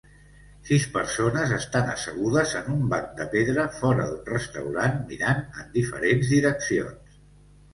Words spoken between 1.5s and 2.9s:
estan assegudes en un